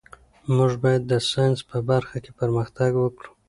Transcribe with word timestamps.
موږ 0.55 0.71
باید 0.83 1.03
د 1.07 1.13
ساینس 1.31 1.59
په 1.69 1.77
برخه 1.89 2.17
کې 2.23 2.31
پرمختګ 2.39 2.91
وکړو. 2.97 3.29